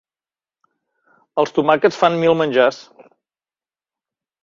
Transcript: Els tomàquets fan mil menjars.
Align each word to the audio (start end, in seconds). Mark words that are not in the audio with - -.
Els 1.45 1.53
tomàquets 1.59 2.01
fan 2.01 2.19
mil 2.25 2.37
menjars. 2.43 2.83